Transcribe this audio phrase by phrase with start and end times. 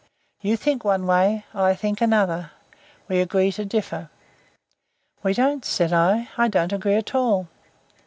[0.41, 2.49] You think one way, I think another.
[3.07, 4.09] We agree to differ."
[5.21, 6.27] "We don't," said I.
[6.39, 7.49] "I don't agree at all."